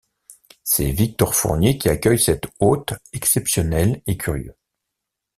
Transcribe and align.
C'est 0.63 0.89
Victor 0.89 1.35
Fournier 1.35 1.77
qui 1.77 1.87
accueille 1.87 2.17
cet 2.17 2.47
hôte 2.59 2.95
exceptionnel 3.13 4.01
et 4.07 4.17
curieux. 4.17 4.55